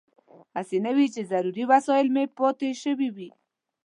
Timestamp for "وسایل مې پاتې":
1.71-2.69